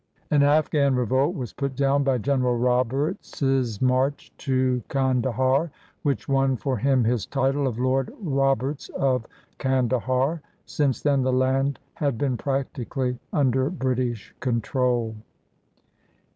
[0.31, 5.69] An Afghan revolt was put down by General Roberts's march to Kandahar,
[6.01, 9.27] which won for him his title of Lord Roberts of
[9.59, 10.41] Kandahar.
[10.65, 15.17] Since then the land had been practically under British control.